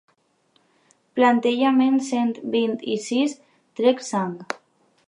[1.19, 3.39] Plantejament cent vint-i-sis
[3.83, 4.35] trec sang.